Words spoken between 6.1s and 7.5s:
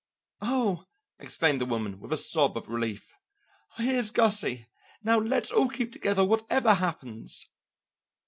whatever happens."